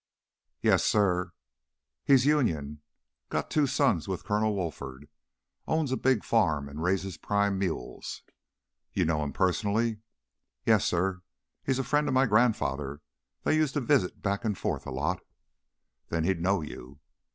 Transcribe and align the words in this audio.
"Yes, 0.63 0.83
suh. 0.83 1.25
He's 2.03 2.25
Union 2.25 2.81
got 3.29 3.51
two 3.51 3.67
sons 3.67 4.07
with 4.07 4.23
Colonel 4.23 4.55
Wolford. 4.55 5.07
Owns 5.67 5.91
a 5.91 5.95
big 5.95 6.23
farm 6.23 6.67
and 6.67 6.81
raises 6.81 7.17
prime 7.17 7.59
mules" 7.59 8.23
"You 8.95 9.05
know 9.05 9.23
him 9.23 9.31
personally?" 9.31 9.99
"Yes, 10.65 10.85
suh. 10.85 11.17
He's 11.63 11.77
a 11.77 11.83
friend 11.83 12.07
of 12.07 12.15
my 12.15 12.25
grandfather; 12.25 13.01
they 13.43 13.55
used 13.55 13.75
to 13.75 13.79
visit 13.79 14.23
back 14.23 14.43
and 14.43 14.57
forth 14.57 14.87
a 14.87 14.91
lot." 14.91 15.21
"Then 16.09 16.23
he'd 16.23 16.41
know 16.41 16.61
you." 16.63 16.99